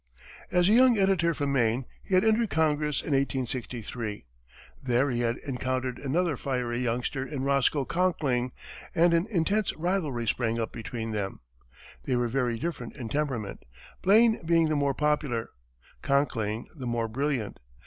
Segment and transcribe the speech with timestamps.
[0.51, 4.25] As a young editor from Maine, he had entered Congress in 1863.
[4.81, 8.51] There he had encountered another fiery youngster in Roscoe Conkling,
[8.95, 11.41] and an intense rivalry sprang up between them.
[12.05, 13.63] They were very different in temperament,
[14.01, 15.51] Blaine being the more popular,
[16.01, 17.59] Conkling the more brilliant.